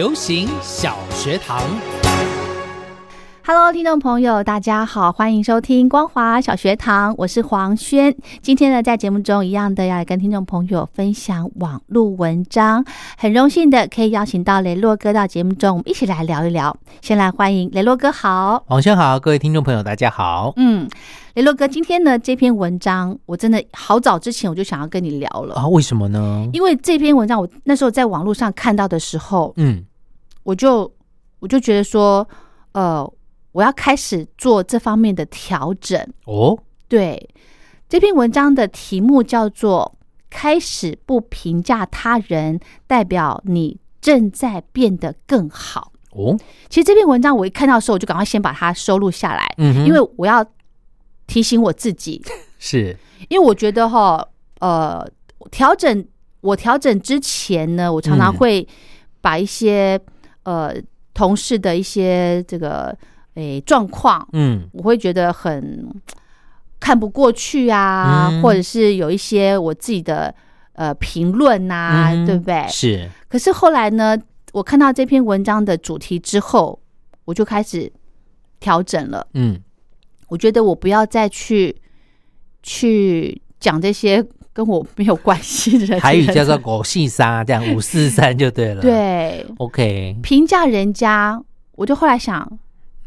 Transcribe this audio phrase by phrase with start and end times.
[0.00, 1.60] 流行小学堂
[3.44, 8.16] ，Hello，听众朋友，大家好，欢迎收听光华小学堂，我是黄轩。
[8.40, 12.82] 今天呢，在节目中一样的要来跟听众朋友分享网络文章，
[13.18, 16.74] 很荣幸的可以邀请到雷洛哥到节目中，我们一起来聊一聊。
[17.02, 20.54] 先来欢迎雷洛哥，好，黄轩好，各位听众朋友，大家好。
[20.56, 20.88] 嗯，
[21.34, 26.48] 雷洛哥，今天呢这篇文章，我真的好早之前我就想要跟你聊了啊，为什么呢？
[26.54, 29.84] 因为这篇文章我那时候在网络上看到的时候，嗯。
[30.42, 30.92] 我就
[31.38, 32.26] 我就觉得说，
[32.72, 33.08] 呃，
[33.52, 36.58] 我要开始做这方面的调整哦。
[36.88, 37.28] 对，
[37.88, 45.92] 这篇文章的题目叫做“开始不评价他人，代表你正在变得更好”。
[46.12, 46.36] 哦，
[46.68, 50.44] 其实这篇文章我一看到的时候，我就赶快先把它收录下来，嗯，因为我要
[51.26, 52.20] 提醒我自己，
[52.58, 52.96] 是
[53.28, 54.26] 因为我觉得哈，
[54.58, 55.06] 呃，
[55.50, 56.04] 调整
[56.40, 58.66] 我调整之前呢，我常常会
[59.20, 60.00] 把一些。
[60.42, 60.74] 呃，
[61.12, 62.96] 同事的一些这个
[63.34, 65.86] 诶状况，嗯，我会觉得很
[66.78, 70.34] 看不过去啊，或者是有一些我自己的
[70.72, 72.66] 呃评论呐，对不对？
[72.68, 73.08] 是。
[73.28, 74.16] 可是后来呢，
[74.52, 76.80] 我看到这篇文章的主题之后，
[77.26, 77.92] 我就开始
[78.58, 79.26] 调整了。
[79.34, 79.60] 嗯，
[80.28, 81.76] 我觉得我不要再去
[82.62, 84.26] 去讲这些。
[84.52, 88.82] 跟我没有关系的人， 台语 叫做“狗戏沙”，这样 五四三就对了。
[88.82, 90.16] 对，OK。
[90.22, 91.40] 评价人家，
[91.72, 92.58] 我就后来想，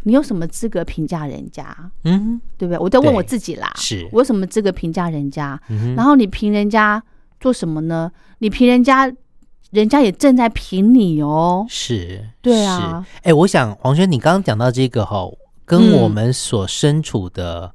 [0.04, 1.76] 你有什么资格评价人家？
[2.06, 2.80] 嗯，对不对？
[2.80, 5.60] 我在问我自己啦，是我有什么资格评价人家？
[5.96, 7.02] 然后你评人家
[7.40, 8.12] 做什么呢？
[8.40, 9.12] 你评人家，
[9.72, 11.66] 人家也正在评你哦。
[11.70, 13.06] 是，对啊。
[13.24, 15.30] 哎，我想黄轩，你刚刚讲到这个哈，
[15.66, 17.74] 跟我们所身处的。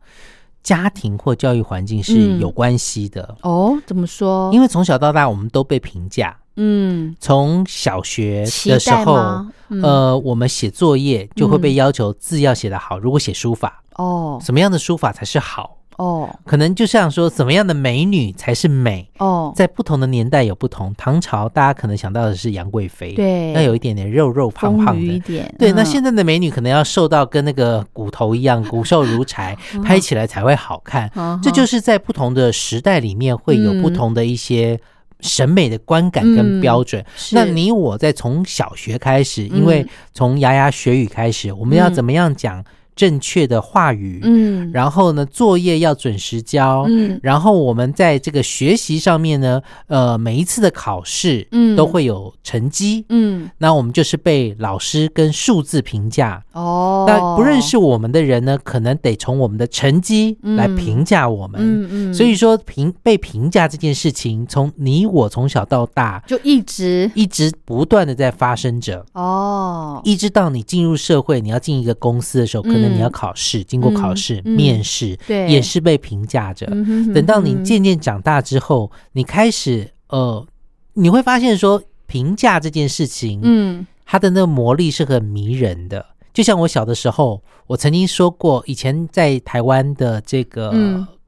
[0.62, 3.78] 家庭或教育环境是有关系的哦。
[3.86, 4.50] 怎么说？
[4.52, 6.36] 因为从小到大，我们都被评价。
[6.56, 9.46] 嗯，从小学的时候，
[9.82, 12.98] 呃，我们写作业就会被要求字要写得好。
[12.98, 15.78] 如果写书法，哦，什么样的书法才是好？
[15.98, 19.10] 哦，可能就像说，怎么样的美女才是美？
[19.19, 20.94] 哦，在不同的年代有不同。
[20.97, 25.53] 唐朝大家可能想到的是杨贵妃，对，要有一点点肉肉胖胖的一点。
[25.58, 31.10] 对，那现在的美女可能要瘦到跟那个骨头一样， 骨瘦如柴，拍起来才会好看。
[31.42, 34.78] 这就是在不同的时代里面会有不同的一些
[35.19, 37.04] 审美的观感跟标准。
[37.32, 42.64] 那你我在从小学开始，因为从牙牙学语开始，我们要怎么样讲？
[42.98, 72.88] 正确的话语，嗯，然后呢，作业要准时交，嗯，然后我们在这个学习上面呢，呃，每一次的考试，嗯，都会有成绩，嗯，那我们就是被老师跟数字评价，哦，那不认识我们的人呢，可能得从我们的成绩来评价我们，嗯嗯，所以说评被评价这件事情，从你我从小到大就一直一直不断的在发生着，哦，一直到你进入社会，你要进一个公司的时候，可能。
[72.88, 76.66] 你要考试，经过考试、面试，对，也是被评价着。
[77.15, 80.47] 等到你渐渐长大之后，你开始呃，
[80.94, 86.04] 你会发现说，评价这件事情，嗯，它的那个魔力是很迷人的。
[86.32, 90.70] 就像我小的时候，我曾经说过，以前在台湾的这个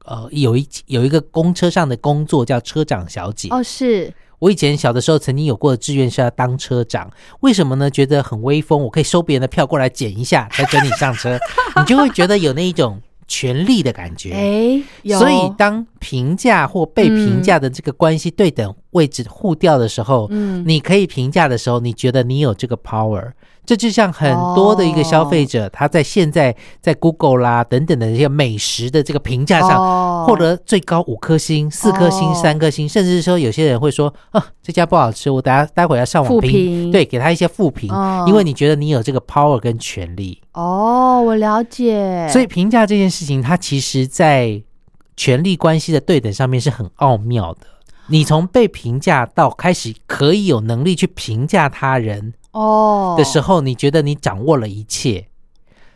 [0.05, 3.49] 呃，有一有一个公车上的工作叫车长小姐。
[3.51, 4.13] 哦，是。
[4.41, 7.07] 我以前小的时候曾经有过的志愿是要当车长，
[7.41, 7.87] 为什么呢？
[7.91, 11.37] 觉得很威风，我可以收别人的票过来捡一下，再准你上车，
[11.77, 14.33] 你就会觉得有那一种权力的感觉。
[14.33, 14.81] 哎，
[15.15, 23.31] 所以当评价或被评价的这个关系对等位置互调的时候，嗯，你可以评价的时候，你觉得你有这个 power。
[23.63, 37.87] 这就像很多的一个消费者，他在现在在 Google 啦等等的这些美食的这个评价上，获得最高五颗星、四颗星、三颗星，甚至是说有些人会说啊，这家不好吃，我等下待会要上网评，对，给他一些负评，
[38.27, 40.41] 因为你觉得你有这个 power 跟权力。
[40.53, 42.27] 哦，我了解。
[42.29, 44.61] 所以评价这件事情，它其实在
[45.21, 47.67] 权力关系的对等上面是很奥妙的。
[48.07, 52.33] 你从被评价到开始可以有能力去评价他人。
[52.53, 55.27] 哦，的时候你觉得你掌握了一切？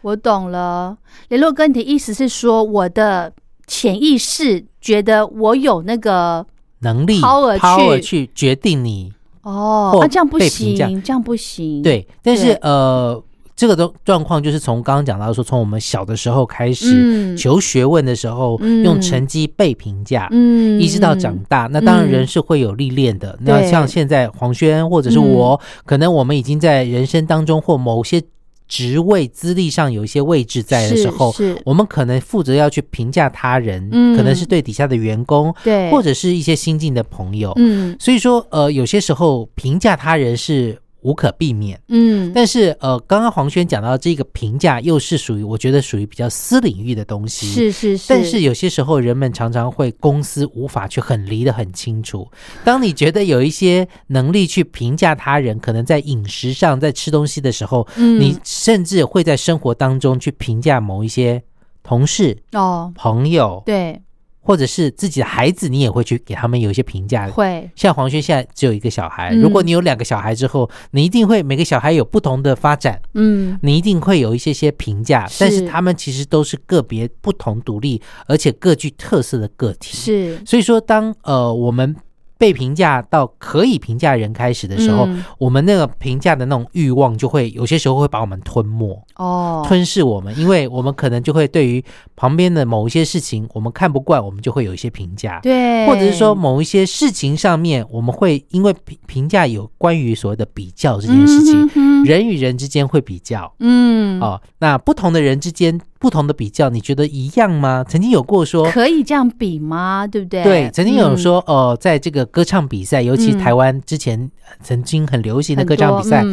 [0.03, 0.95] 我懂了，
[1.29, 3.33] 雷洛哥，你的意思是说，我的
[3.65, 6.45] 潜意识觉得我有那个
[6.81, 9.11] 能力，power 去决定你
[9.41, 11.81] 哦，那这样不行，这样不行。
[11.81, 13.23] 对，但是呃。
[13.55, 23.37] 这个状状况就是从刚刚讲到说，从我们小的时候开始求学问的时候，用成绩被评价，嗯，一直到长大，那当然人是会有历练的。
[23.39, 28.21] 那像现在黄轩或者是我，可能我们已经在人生当中或某些
[28.67, 40.77] 职位资历上有一些位置在的时候，我们可能负责要去评价他人，可能是对底下的员工，对，或者是一些新进的朋友，嗯，所以说呃，有些时候评价他人是。
[41.05, 48.05] 无可避免，嗯，但是呃，刚刚黄轩讲到这个评价，又是属于我觉得属于比较私领域的东西，是是是。
[48.09, 52.27] 但是有些时候，人们常常会公司无法去很离得很清楚。
[52.63, 61.43] 当你觉得有一些能力去评价他人，可能在饮食上，在吃东西的时候，嗯，你甚至会在生活当中去评价某一些
[61.83, 64.01] 同事哦，朋友，对。
[64.45, 67.27] 或者是自己的孩子，你也会去给他们有一些评价。
[67.27, 73.01] 会像黄轩现在只有一个小孩，如果你有两个小孩之后，你一定会每个小孩有不同的发展。
[73.15, 79.97] 嗯，你一定会有一些些评价，但是他们其实都是个别不同、独立而且各具特色的个体。
[79.97, 81.95] 是，所以说当呃我们。
[82.37, 91.83] 被评价到可以评价人开始的时候，我们那个评价的那种欲望就会有些时候会把我们吞没哦，吞噬我们，因为我们可能就会对于
[92.15, 105.79] 旁边的某一些事情我们看不惯，我们就会有一些评价，对，或者是说某一些事情上面我们会因为评评价有关于所谓的比较这件事情，人与人之间会比较，嗯，哦，那不同的人之间。
[106.05, 107.83] 不同的比较，你觉得一样吗？
[107.89, 110.05] 曾经有过说可以这样比吗？
[110.05, 110.43] 对不对？
[110.43, 114.29] 对，曾经有说哦，在这个歌唱比赛，尤其台湾之前
[114.61, 116.23] 曾经很流行的歌唱比赛，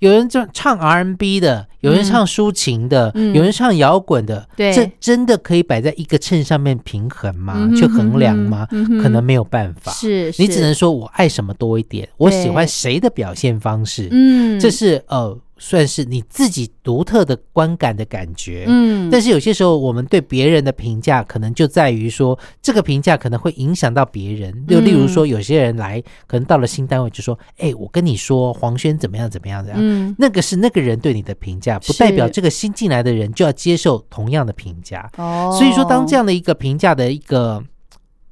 [0.00, 7.66] 有人就唱 R&B 的，有人唱抒情的，有人唱摇滚的，这真的可以摆在一个秤上面平衡吗？
[7.74, 8.68] 去衡量吗？
[9.02, 9.90] 可能没有办法。
[9.92, 14.08] 是你只能说我爱什么多一点，我喜欢谁的表现方式。
[14.10, 15.34] 嗯，这是呃。
[15.58, 24.66] 算是你自己独特的观感的感觉，嗯，但是有些时候我们对别人的评价，可能就在于说，这个评价可能会影响到别人。
[24.66, 35.10] 就例如说，有些人来，可能到了新单位就说：“哎，我跟你说，黄轩怎么样怎么样的。”嗯，那个是那个人对你的评价，不代表这个新进来的人就要接受同样的评价。
[35.16, 37.62] 哦，所以说，当这样的一个评价的一个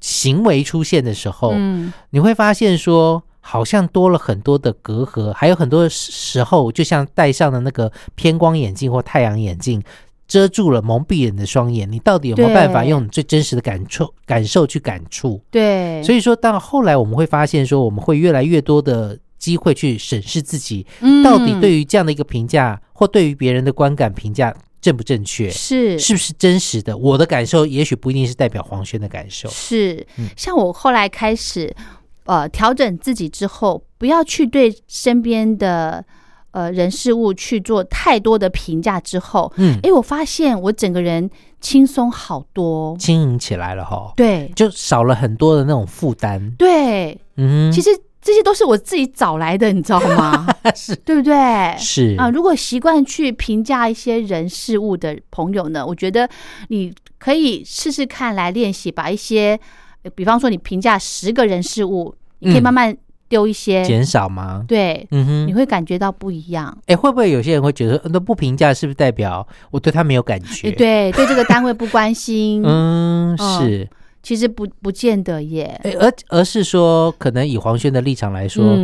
[0.01, 3.23] 行为出现的时候，嗯，你会发现说。
[3.49, 9.81] 好像多了很多的隔阂，还有很多时候，就像戴上了那个偏光眼镜或太阳眼镜，
[10.27, 11.91] 遮住了蒙蔽人的双眼。
[11.91, 15.41] 你到底有没有办法用最真实的感触感受去感触？
[15.49, 20.85] 对，所以说到后来我们会发现，说我们会越来越多的机会去审视自己，
[21.23, 25.49] 到底对于这样的一个评价或对于别人的观感评价正不正确？
[25.51, 26.99] 是是不是真实的？
[26.99, 29.49] 我的感受也许不一定是代表黄轩的感受。
[29.51, 30.05] 是，
[30.37, 31.73] 像我后来开始。
[32.27, 36.05] 呃，调整自己之后，不要去对身边的
[36.51, 39.01] 呃人事物去做太多的评价。
[39.01, 41.31] 之后，嗯，哎，我发现我整个人
[41.61, 44.13] 轻松好多，轻盈起来了哈。
[44.17, 46.51] 对，就少了很多的那种负担。
[46.59, 47.91] 对，嗯，其实
[48.21, 50.47] 这些都是我自己找来的，你知道吗？
[50.75, 51.77] 是对不对？
[51.79, 56.29] 是啊，如果习惯去评价一些人事物的朋友呢，我觉得
[56.69, 59.61] 你可以试试看来练习，把一些。
[60.15, 62.97] 比方说，你评价十个人事物，你可以慢慢
[63.29, 64.65] 丢一些，减少吗？
[64.69, 66.77] 对，嗯哼，你会感觉到不一样。
[66.87, 70.71] 哎，会不会有些人会觉得，那不评价是不是代表我对他没有感觉？
[70.73, 72.63] 对，对这个单位不关心。
[72.67, 73.89] 嗯，是，
[74.23, 75.81] 其实不不见得耶。
[76.01, 78.77] 而而是说，可能以黄轩的立场来说。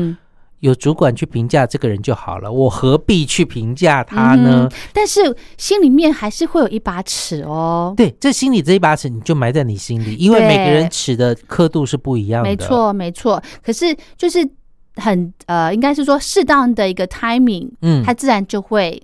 [0.62, 4.68] 有主管去评价这个人就好了，我何必去评价他呢？
[4.92, 5.20] 但是
[5.58, 7.92] 心里面还是会有一把尺哦。
[7.96, 12.48] 对，这心里这一把尺，你就埋在你心里，因为每个人尺的刻度是不一样的。
[12.48, 13.42] 没错，没错。
[13.62, 14.48] 可是就是
[14.96, 19.02] 很呃，应该是说适当的一个 timing，嗯，它自然就会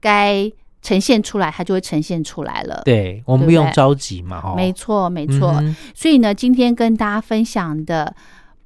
[0.00, 0.50] 该。
[0.82, 2.82] 呈现出来，它就会呈现出来了。
[2.84, 4.54] 对，我们不用着急嘛，哈。
[4.54, 5.60] 没错，没错。
[5.96, 8.14] 所以呢，今天跟大家分享的，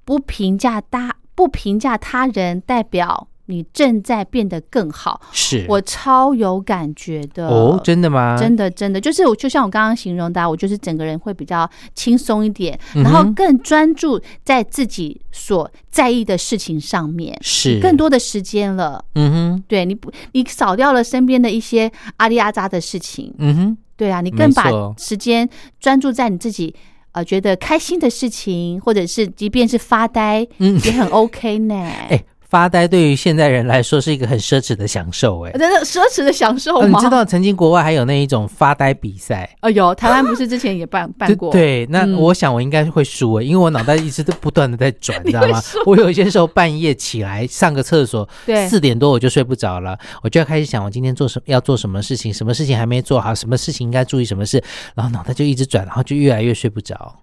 [0.04, 3.28] 不评价大，不评价他人，代表。
[3.46, 8.36] 你正在变得更好，是我超有感觉的哦，真的吗？
[8.38, 19.04] 真的真的，就是我就像我刚刚形容的，我就是整个人会比较轻松一点，然后更专注在自己所在意的事情上面，是更多的时间了。
[19.16, 23.34] 嗯哼，对你不，你扫掉了身边的一些阿里阿扎的事情。
[23.38, 25.48] 嗯哼，对啊，你更把时间
[25.80, 26.72] 专注在你自己
[27.12, 31.74] 呃觉得开心的事情，或者是即便是发呆，嗯，也很 OK 呢。
[32.10, 32.24] 哎。
[32.50, 36.88] 发呆对于现代人来说是一个很奢侈的享受，哎，真的奢侈的享受吗？
[36.88, 39.48] 你知道曾经国外还有那一种发呆比赛？
[39.62, 41.52] 哦，有台湾不是之前也办办过？
[41.52, 45.62] 对，那我想我应该会输哎，因为我脑袋一直都不断的在转， 你知道吗？
[45.86, 48.28] 我有些时候半夜起来上个厕所，
[48.68, 54.60] 四点多我就睡不着了，我就要开始想我今天做什要做什么事情，什么事情还没做好，什么事情应该注意什么事，
[54.96, 57.14] 然后脑袋就一直转，然后就越来越睡不着。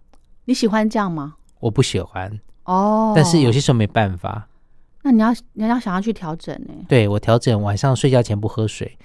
[0.46, 1.34] 你喜欢这样吗？
[1.60, 2.32] 我不喜欢
[2.64, 4.48] 哦，但是有些时候没办法。
[5.08, 6.74] 那你要你要想要去调整呢？
[6.90, 8.98] 对我调整晚上睡觉前不喝水，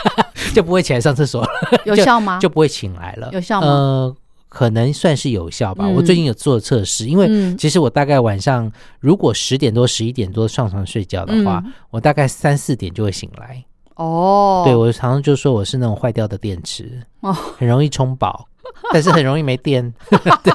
[0.54, 1.48] 就不会起来上厕所了。
[1.84, 2.38] 有效吗？
[2.40, 3.28] 就不会醒来了。
[3.30, 3.66] 有效吗？
[3.66, 4.16] 呃，
[4.48, 5.86] 可能算是有效吧。
[5.86, 13.62] 我最近有做测试，因为其实我大概晚上如果十点多、十一点多上床睡觉的话，我大概三四点就会醒来。
[13.96, 18.46] 哦，对我常常就说我是那种坏掉的电池，哦，很容易充饱。
[18.92, 19.92] 但是很容易没电，
[20.42, 20.52] 对，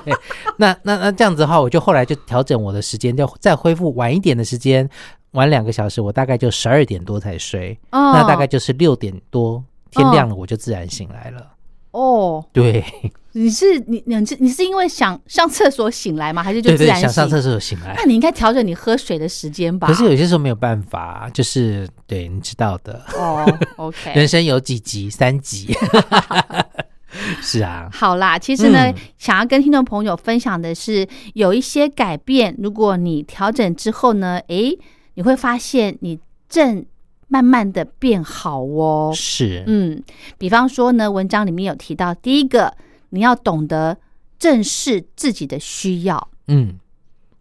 [0.58, 4.90] 那那那这样子的话，我就后来就调整我的时间，就再恢复晚一点的时间，
[5.32, 11.52] 晚两个小时，我大概就十二点多才睡，哦那大概就是六点多天亮了，我就自然醒来了。
[11.92, 12.84] 哦，对，
[13.32, 16.44] 你是你你是你是因为想上厕所醒来吗？
[16.44, 17.96] 还是就自然想上厕所醒来？
[17.98, 19.88] 那你应该调整你喝水的时间吧。
[19.88, 23.02] 可是有些时候没有办法，就是对你知道的。
[23.18, 23.46] 哦
[23.78, 25.10] ，OK， 人生有几集？
[25.10, 25.74] 三集。
[27.42, 34.78] 是啊，好啦，其实呢，想要跟听众朋友分享的是，有一些改变，如果你调整之后呢，诶，
[35.16, 36.86] 你会发现你正
[37.28, 39.12] 慢慢的变好哦。
[39.16, 40.04] 是，嗯，
[40.38, 42.76] 比方说呢，文章里面有提到，第一个，
[43.10, 43.98] 你要懂得
[44.38, 46.30] 正视自己的需要。
[46.48, 46.78] 嗯，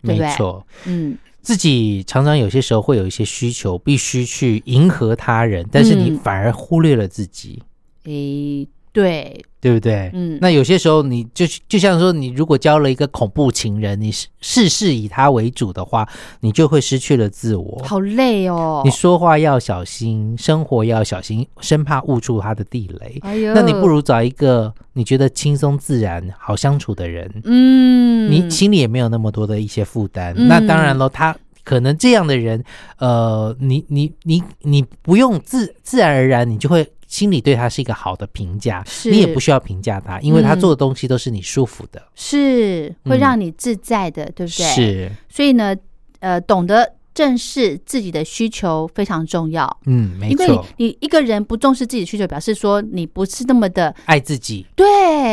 [0.02, 7.62] 没错，嗯，自己常常有些时候会有一些需求，必须去迎合他人，但是你反而忽略了自己。
[8.04, 8.68] 诶。
[8.94, 10.10] 对，对不对？
[10.12, 16.06] 嗯，那有些时候，你就就像说，你如果交了一个恐怖情人，你事事以他为主的话，
[16.40, 18.82] 你就会失去了自我，好累哦。
[18.84, 23.18] 你说话要小心，生活要小心，生怕误触他的地雷。
[23.22, 27.32] 哎呦，那你不如找一个你觉得轻松自然、好相处的人。
[27.44, 30.34] 嗯，你心里也没有那么多的一些负担。
[30.46, 32.62] 那当然了，他可能这样的人，
[32.98, 36.86] 呃，你你你你不用自自然而然，你就会。
[37.06, 44.66] 心里对他是一个好的评价，你也不需要评价他，因为他做的东西都是你舒服的，是会让你自在的，对不对？
[44.66, 45.74] 是，所以呢，
[46.20, 49.78] 呃，懂得正视自己的需求非常重要。
[49.86, 50.66] 嗯，没错。
[50.78, 54.66] 你一个人不重视自己的需求，表示说你不是那么的爱自己。
[54.74, 54.84] 对，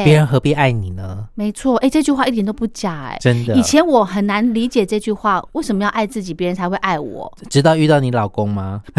[0.03, 1.27] 别人何必爱你呢？
[1.33, 1.77] 没错。
[1.77, 3.55] 哎，这句话一点都不假，哎，真的。
[3.55, 7.35] 以前我很难理解这句话，为什么要爱自己，别人才会爱我？
[7.49, 8.83] 直到遇到你老公吗？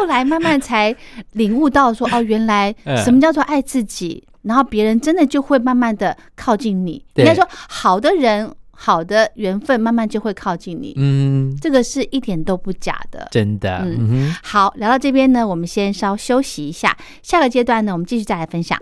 [0.00, 0.94] 后来慢慢才
[1.32, 7.04] 领悟到，说哦， 原来什么叫做爱自己，然后别人真的就会慢慢的靠近你。
[7.16, 10.94] 应该说，好的人、好的缘分，慢慢就会靠近你。
[10.96, 13.82] 嗯，这个是一点都不假的，真的。
[13.84, 18.78] 嗯，好，聊到这边呢，我们先稍休息一下，下个阶段呢，我们继续再来分享。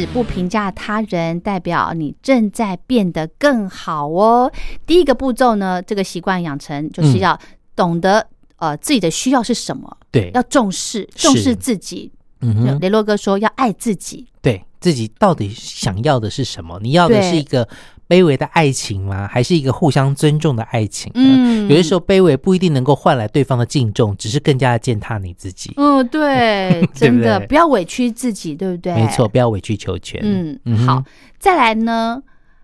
[0.00, 4.50] 始不评价他人，代表你正在变得更好哦。
[4.86, 7.38] 第一个步骤呢，这个习惯养成就是要
[7.76, 8.26] 懂得
[8.56, 12.10] 呃自己的需要是什么，对，要重视重视自己。
[12.40, 16.80] 嗯，雷洛哥说要爱自己，对自己到底想要的是什么？
[16.82, 17.68] 你要的是一个。
[18.10, 19.28] 卑微的爱情吗？
[19.30, 21.12] 还是一个互相尊重的爱情？
[21.14, 25.72] 嗯，有的时候卑微不一定能够换来对方的敬重，只是更加的践踏你自己。
[25.76, 28.92] 嗯， 对，真的不要委屈自己，对不对？
[28.94, 30.20] 没错，不要委曲求全。
[30.64, 31.04] 嗯，好，
[31.38, 32.20] 再来呢。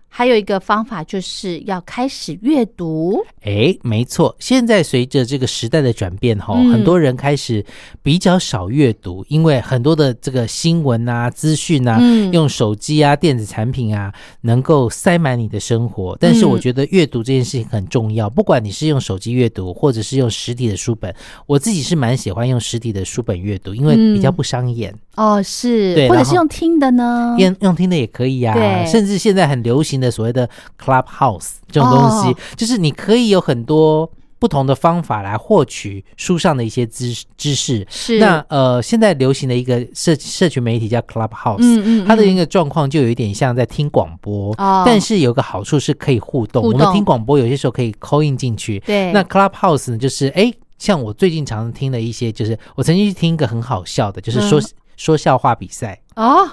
[0.09, 3.23] 还有一个方法，就是要开始阅读。
[3.43, 7.63] 哎，没错，现在随着这个时代的转变，哈，很多人开始
[8.01, 16.17] 比较少阅读，因为很多的这个新闻啊、资讯啊，用手机啊、电子产品啊，能够塞满你的生活。
[16.19, 21.13] 但是，我觉得阅读这件事情很重要，不管你是用手机阅读，或者是用实体的书本，
[21.45, 24.93] 我自己是蛮喜欢用实体的书本阅读，因为比较不伤眼。
[25.15, 27.35] 哦，是，或者是用听的呢？
[27.39, 28.85] 用用听的也可以呀。
[28.85, 30.49] 甚至现在很流行的所谓的
[30.81, 37.85] Clubhouse 这种东西，就是你可以有很多不同的方法来获取书上的一些知知识。
[37.89, 44.53] 是，那呃，现在流行的一个社社群媒体叫 Clubhouse，嗯嗯，它的一个状况就有一点像在听广播，
[44.85, 46.63] 但是有个好处是可以互动。
[46.63, 48.79] 我们听广播有些时候可以 call in 进去。
[48.81, 54.61] 对，那 Clubhouse 呢，就是哎，像我最近常听的一些，就是我曾经去听一个很好笑的，就是说。
[54.97, 56.49] 说笑话比赛哦，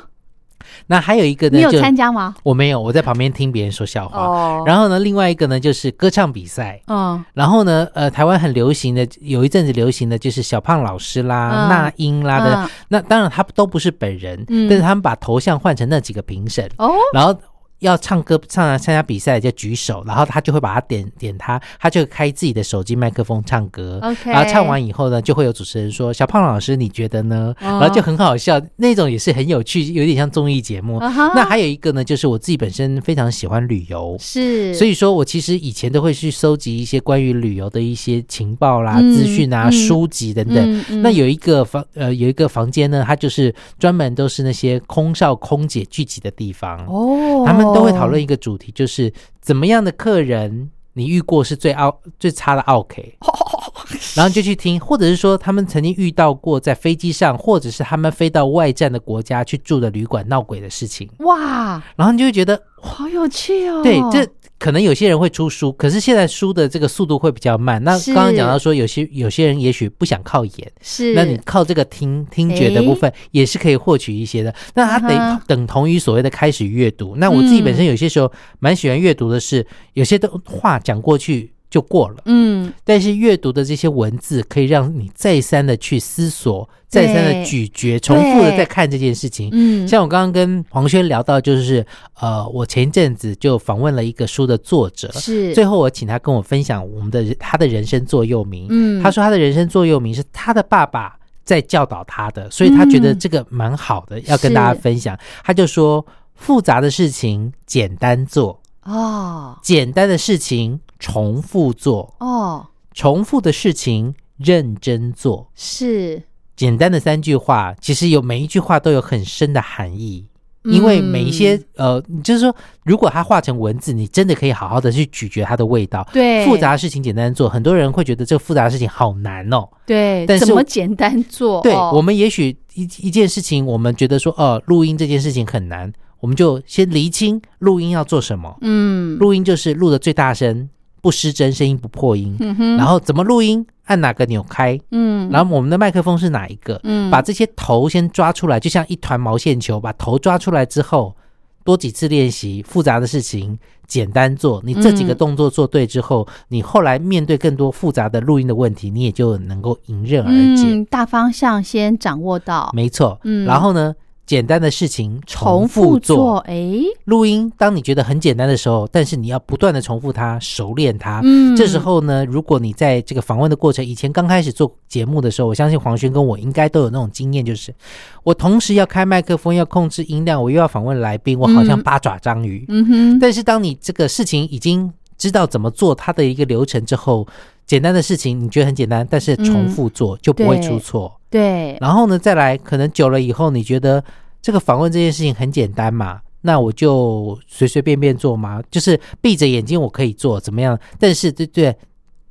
[0.86, 1.58] 那还有一个呢？
[1.58, 2.34] 你有参加吗？
[2.42, 4.18] 我没有，我在旁边听别人说笑话。
[4.18, 6.80] 哦，然后呢，另外一个呢就是歌唱比赛。
[6.86, 12.70] 嗯，然后呢，呃，台湾很流行的，有一阵子流行的就是小胖老师啦、那英啦的。
[12.88, 16.68] 那当然他都不是本人，但是他们把头像换成那几个评审。
[16.78, 17.34] 哦，然后。
[17.80, 23.98] 要唱歌、唱参加比赛就举手，然后他就会把他点点他，他就开自己的手机麦克风唱歌。
[24.02, 30.98] OK，然后唱完以后呢，就会有主持人说：“小胖老师，你觉得呢？”然后就很好笑，那种也是很有趣，有点像综艺节目。
[31.00, 41.02] 那还有一个呢，就是我自己本身非常喜欢旅游，是，所以说我其实以前都会去收集一些关于旅游的一些情报啦、资讯啊、书籍等等。
[41.02, 47.63] 那有一个房呃，有一个房间呢，它就是专门都是那些空少、空姐聚集的地方哦，他们。
[47.72, 53.16] 都会讨论一个主题，就是怎么样的客人你遇过是最奥最差的 OK，
[54.14, 61.08] 然后就去听，或者是说他们曾经遇到过在飞机上，或者是他们飞到外站的国家去住的旅馆闹鬼的事情。
[61.18, 63.82] 哇，然后你就会觉得好有趣哦。
[63.82, 64.28] 对，这。
[64.56, 67.82] 可能有些人会出书，可是现在书的这个速度会比较慢。
[67.84, 74.54] 那刚刚讲到说，有些有些人也许不想靠眼，是，那你靠这个听听觉的部分也是可以获取一些的。
[74.72, 77.14] 那它得等同于所谓的开始阅读。
[77.16, 81.52] 那我自己本身有些时候蛮喜欢阅读的是，有些的话讲过去。
[81.70, 89.48] 就过了，嗯，但是阅读的这些文字可以让你再三的去思索，再三的咀嚼，重复的在看这件事情。
[89.50, 91.84] 嗯，像我刚刚跟黄轩聊到，就是
[92.20, 98.68] 呃，我前一阵子就访问了一个书的作者，是最后我请他跟我分享我们的他的人生座右铭。
[98.70, 105.18] 嗯，他说他的人生座右铭是他的爸爸在教导他的，所以他觉得这个蛮好的，要跟大家分享。
[105.42, 110.78] 他就说，复杂的事情简单做哦，简单的事情。
[111.04, 116.22] 重复做哦，重复的事情认真做，是
[116.56, 120.26] 简单的三句话，其实有每一句话都有很深的含义。
[120.62, 126.08] 因为每一些呃，就是说，如果它化成文字，你真的可以好好的去咀嚼它的味道。
[126.10, 129.68] 对，复杂的事情简单做，很多人会觉得这个复杂的事情好难哦。
[129.84, 131.60] 对，但是怎么简单做？
[131.60, 138.56] 对我们也许一一件事情，我们觉得说，哦，录音这件事情很难，我们就先厘清录音要做什么。
[138.62, 140.70] 嗯，录音就是录的最大声。
[141.04, 142.34] 不失真，声音不破音。
[142.78, 143.62] 然后怎么录音？
[143.84, 144.80] 按哪个扭开？
[144.90, 146.80] 嗯，然后我们的麦克风是哪一个？
[146.84, 151.14] 嗯，把这些头先抓出来，就像一团毛线球，把头抓出来之后，
[151.62, 154.62] 多几次练习，复杂的事情简单做。
[154.64, 160.82] 你这几个动作做对之后，你后来面对更多复杂的录音的问题，你也就能够迎刃而解。
[160.88, 163.20] 大方向先掌握到，没错。
[163.24, 163.94] 嗯，然后呢？
[164.26, 167.52] 简单的事情重复做，哎，录音。
[167.58, 171.20] 当你觉得很简单的时候，但是你要不断的重复它，熟练它。
[171.22, 177.74] 嗯，这时候呢，如果你在这个访问的过程，以前刚开始做节目的时候，我相信黄轩跟我应该都有那种经验，就是
[178.22, 182.64] 我同时要开麦克风，要控制音量，我又要访问来宾，我好像八爪章鱼。
[182.68, 183.18] 嗯哼。
[183.18, 187.26] 但是当你这个事情已经知道怎么做它的一个流程之后，
[187.66, 191.14] 简单的事情你觉得很简单，但是重复做就不会出错。
[191.34, 194.04] 对，然后呢，再来可能久了以后，你觉得
[194.40, 196.20] 这个访问这件事情很简单嘛？
[196.42, 200.78] 那我就随随便便做嘛，就是闭着眼睛我可以做，怎么样？
[200.96, 201.76] 但是对对，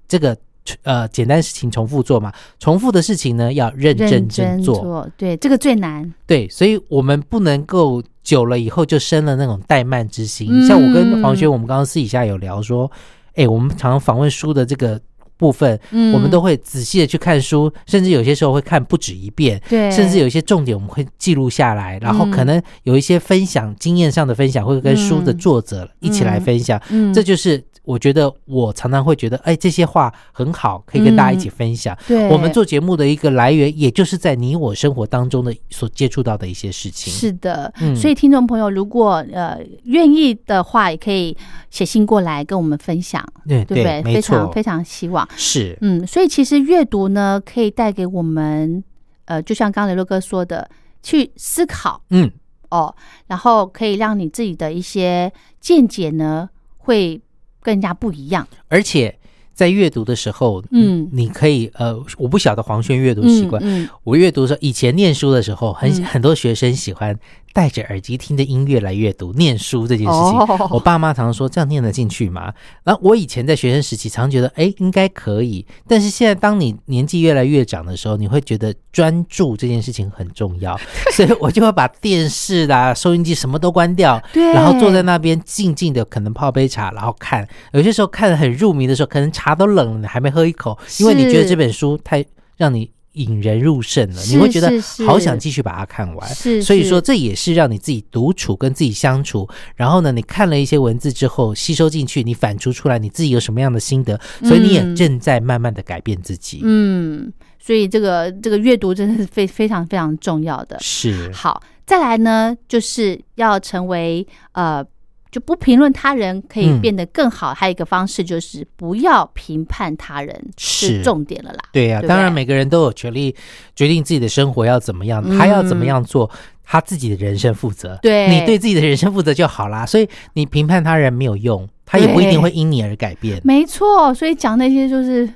[0.07, 0.37] 这个
[0.83, 5.05] 呃，简单事情重复做嘛，重复的事情呢要认真真做。
[5.17, 6.09] 对，这个最难。
[6.25, 10.65] 对，所以我们不能够久了以后就生了那种怠慢之心。
[10.65, 12.89] 像我跟黄轩，我们刚刚私底下有聊说，
[13.35, 14.97] 哎，我们常常访问书的这个。
[15.37, 15.79] 部分，
[16.13, 19.61] 我们都会仔细的去看书，甚至有些时候会看不止一遍。
[19.69, 26.81] 对，甚至有一些重点我们会记录下来，然后可能有一些分享经验上的分享，会跟书的作者一起来分享。
[26.89, 27.63] 嗯，这就是。
[27.83, 31.97] 我觉得我常常会觉得，哎，这些话很好，可以跟大家一起分享。
[32.07, 37.11] 对，我们做节目的一个来源，也就是在你我生活当中的所接触到的一些事情。
[37.11, 41.35] 是的，所以听众朋友，如果呃愿意的话，也可以
[41.69, 43.21] 写信过来跟我们分享。
[43.45, 44.01] 对，对不对？
[44.13, 45.77] 非常非常希望是。
[45.81, 48.81] 嗯，所以其实阅读呢，可以带给我们，
[49.25, 50.69] 呃，就像刚雷洛哥说的，
[51.01, 52.01] 去思考。
[52.11, 52.31] 嗯，
[52.69, 52.95] 哦，
[53.27, 57.19] 然后可以让你自己的一些见解呢，会。
[57.63, 59.17] 更加不一样，而且
[59.53, 67.17] 在阅读的时候，嗯，你可以呃，我不晓得黄轩阅读习惯，嗯，我阅读的时候，以前念书的时候，很很多学生喜欢。
[67.53, 72.51] 戴着耳机听着音乐来阅读、念书这件事情，我爸妈常常说：“这样念得进去吗？”
[72.83, 80.75] 然后我以前在学生时期常觉得：“哎，应该可以。”但是现在，当你年纪越来越长的时候，你会觉得专注这件事情很重要，
[81.13, 87.47] 所以我就会把电视啦、收音机什么都关掉，然后坐在那边静静的，可能泡杯茶，然后看。
[87.73, 92.25] 有些时候看得很入迷的时候，可能茶都冷了，你还没喝一口，因为你觉得这本书太
[92.57, 92.89] 让你。
[93.13, 94.71] 引人入胜了，你会觉得
[95.05, 96.35] 好想继续把它看完。
[96.35, 99.47] 是，所以说这也是让你自己独处跟自己相处。
[99.75, 106.61] 然后呢，你看了一些文字之后吸收进去，你反刍出来你自己有什么样的心得，所以你也正在慢慢的改变自己。
[106.63, 110.77] 嗯，所以这个这个阅读真的是非非常非常重要的。
[110.79, 114.85] 是，好，再来呢，就是要成为呃。
[115.33, 121.59] 就不评论他人可以变得更好，还有一个方式就是不要评判他人，是重点了啦。
[121.71, 123.35] 对呀，当然每个人都有权利
[123.75, 126.29] 决定自己的生活要怎么样，他要怎么样做，
[126.63, 127.97] 他自己的人生负责。
[128.03, 129.83] 对，你对自己的人生负责就好啦。
[129.83, 133.41] 所以你评判他人没有用，他也不一定会因你而改变。
[133.43, 135.27] 没错，所以讲那些就是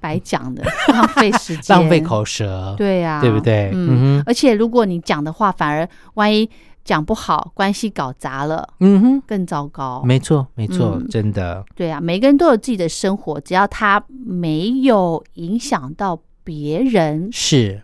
[0.00, 2.74] 白讲的， 浪费时间，浪费口舌。
[2.76, 3.70] 对呀，对不对？
[3.72, 6.46] 嗯，而且如果你讲的话，反而万一。
[6.86, 10.00] 讲不好，关系搞砸了，嗯哼，更糟糕。
[10.04, 11.62] 没错，没错，真的。
[11.74, 17.82] 对啊，每个人都有自己的生活，只要他没有影响到别人，是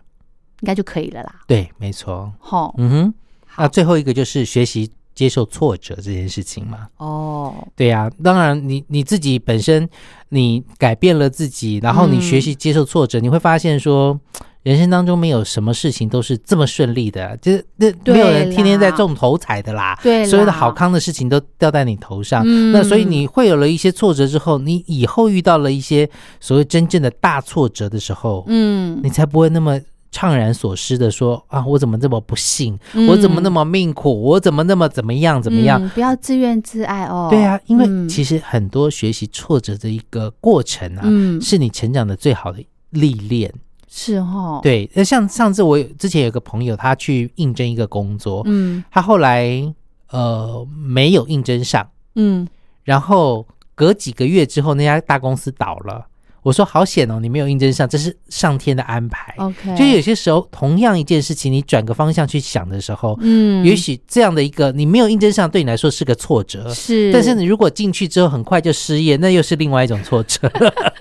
[0.61, 1.41] 应该就可以了啦。
[1.45, 2.31] 对，没错。
[2.39, 3.13] 好，嗯哼。
[3.57, 6.87] 那最后一个就是学习接受挫折这件事情嘛。
[6.97, 9.87] 哦，对呀，当然，你你自己本身
[10.29, 14.17] 你改变了自己，然后你学习接受挫折，你会发现说。
[14.63, 19.99] 人生当中没有什么事情都是这么顺利的，就是那没有人天天在中头彩的啦。
[20.01, 22.43] 对，所有的好康的事情都掉在你头上。
[22.71, 29.77] 那所以你会有了一些挫折之后，你以后遇到了一些所谓真正的大挫折的时候，嗯，你才不会那么
[30.13, 32.79] 怅然所失的说啊，我怎么这么不幸？
[33.09, 34.21] 我怎么那么命苦？
[34.21, 35.41] 我怎么那么怎么样？
[35.41, 35.89] 怎么样？
[35.89, 37.27] 不要自怨自艾哦。
[37.29, 41.03] 对啊，因为其实很多学习挫折的一个过程啊，
[41.41, 43.53] 是你成长的最好的历练。
[43.95, 49.71] 是哦，对，那像上次我之前有个朋友，他去应征一个工作，嗯，他后来
[50.09, 52.47] 呃没有应征上，嗯，
[52.83, 56.07] 然后隔几个月之后，那家大公司倒了。
[56.43, 59.33] 我说好险哦，你没有应征上，这是上天的安排。
[59.37, 66.69] OK，就有些时候，同样一件事情，你转个方向去想的时候，嗯，也许这样的一个你没有应征上，对你来说是个挫折。
[66.73, 70.51] 是，但是你如果进去之后很快就失业，那又是另外一种挫折。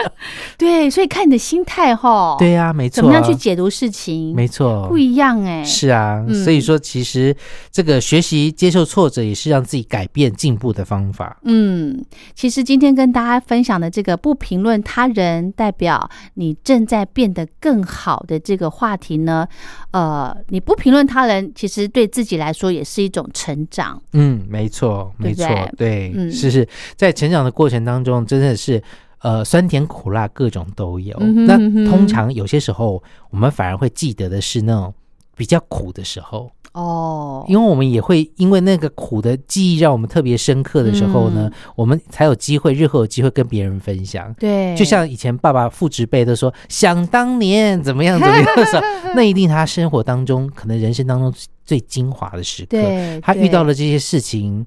[0.57, 2.37] 对，所以看你的心态哈。
[2.39, 2.97] 对啊，没错。
[2.97, 4.33] 怎么样去解读事情？
[4.37, 5.65] 没错，不一样哎。
[5.65, 7.35] 是啊，所以说其实
[7.73, 11.37] 这个学习接受挫折，也是让自己改变进步的方法。
[11.43, 12.01] 嗯，
[12.37, 15.32] 其实今天跟大家分享的这个不评论他人。
[15.53, 19.47] 代表你正在变得更好的这个话题呢，
[19.93, 24.03] 呃，你不评论他人，其实对自己来说也是一种成长。
[24.13, 28.83] 嗯，没错，没错，对，是是，在成长的过程当中，真的是
[29.21, 31.17] 呃酸甜苦辣各种都有。
[31.19, 31.57] 那
[31.89, 34.93] 通常有些时候，我们反而会记得的是那种
[35.37, 36.51] 比较苦的时候。
[36.73, 44.33] 哦，因为我们也会因为那个苦的记忆让我们特别深刻的时候呢，我们才有机会日后有机会跟别人分享。
[44.35, 48.83] 对，就像以前爸爸父执辈都说，想当年怎么样怎么样的时候，
[49.15, 51.33] 那一定他生活当中可能人生当中
[51.65, 52.79] 最精华的时刻，
[53.23, 54.65] 他遇到了这些事情。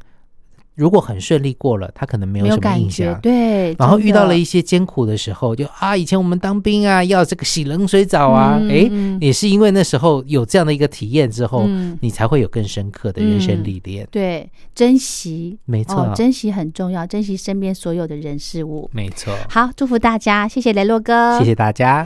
[0.76, 3.20] 如果很顺利过了，他可能没有什么印象。
[3.22, 11.66] 对，然后遇到了一些艰苦的时候，就啊，以前我们当兵啊，要这个洗冷水澡啊，哎，也是因为那时候有这样的一个体验之后，
[12.02, 14.08] 你才会有更深刻的人生历练。
[14.12, 18.90] 对，珍惜，没错，珍惜很重要，珍惜身边所有的人事物。
[18.94, 19.34] 没错。
[19.50, 22.06] 好，祝福大家，谢谢雷洛哥，谢谢大家。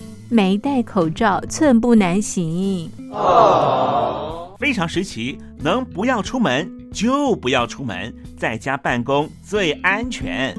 [0.33, 2.89] 没戴口罩寸步难行。
[3.11, 4.55] 哦。
[4.57, 10.55] 非常时期，能不要出门就不要出门，在家办公最安全。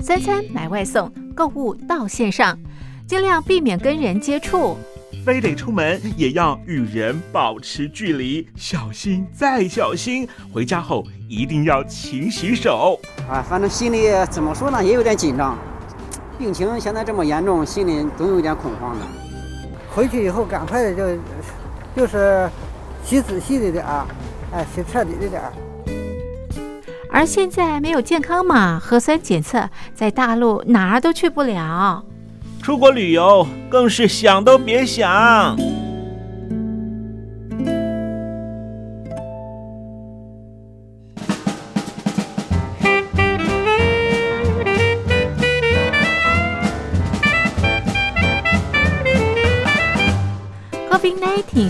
[0.00, 2.56] 三餐买外送，购物到线上，
[3.04, 4.76] 尽量避免跟人接触。
[5.24, 10.28] 非得出门也要与人保持距离，小心再小心。
[10.52, 13.00] 回家后一定要勤洗手。
[13.28, 15.58] 啊，反正心里怎么说呢，也有点紧张。
[16.38, 19.06] 病情现在这么严重，心里总有点恐慌的。
[19.94, 21.18] 回去以后赶快的就，
[21.96, 22.48] 就是。
[23.04, 24.06] 洗仔细的点儿，
[24.50, 25.52] 哎，洗彻底的点儿。
[27.10, 32.02] 而现在没有健康码、核酸检测，在大陆哪儿都去不了。
[32.62, 35.54] 出国旅游更是想都别想。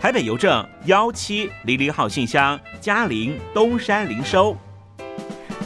[0.00, 4.56] 台北邮政幺七零零号信箱，嘉陵东山零收。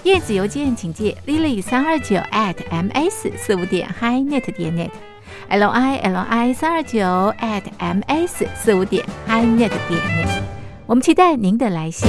[0.02, 6.98] 电子邮件请借 lily 三二九 at ms 四五点 hi.net 点 net，l i l i 三二九
[7.40, 10.42] at ms 四五点 hi.net 点 net。
[10.86, 12.08] 我们期待您的来信。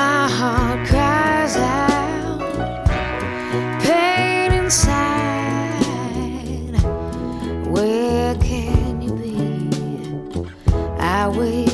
[0.00, 2.40] My heart cries out,
[3.82, 4.96] pain inside.
[7.66, 9.36] Where can you be?
[10.98, 11.69] I wait.